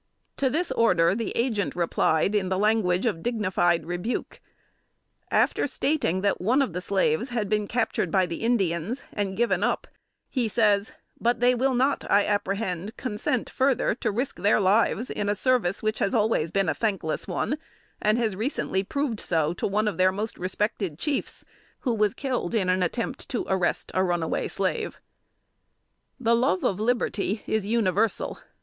[0.37, 4.41] To this order the Agent replied in the language of dignified rebuke.
[5.29, 9.63] After stating that one of the slaves had been captured by the Indians, and given
[9.63, 9.85] up,
[10.27, 15.29] he says: "but they will not, I apprehend, consent further to risk their lives in
[15.29, 17.59] a service which has always been a thankless one,
[18.01, 21.45] and has recently proved so to one of their most respected chiefs,
[21.81, 24.99] who was killed in an attempt to arrest a runaway slave."
[26.19, 28.39] The love of liberty is universal.